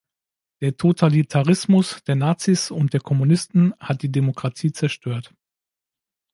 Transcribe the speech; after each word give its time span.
Der 0.61 0.75
Totalitarismus 0.77 2.03
der 2.07 2.15
Nazis 2.15 2.71
und 2.71 2.91
der 2.93 3.01
Kommunisten 3.01 3.75
hat 3.79 4.01
die 4.01 4.11
Demokratie 4.11 4.71
zerstört. 4.71 5.31